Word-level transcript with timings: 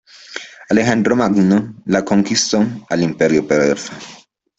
Alejandro 0.71 1.15
Magno 1.15 1.75
la 1.85 2.01
conquistó 2.03 2.65
al 2.89 3.03
Imperio 3.03 3.47
Persa. 3.47 3.93